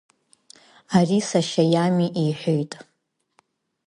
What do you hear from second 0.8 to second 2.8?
Ари сашьа иами,— иҳәеит.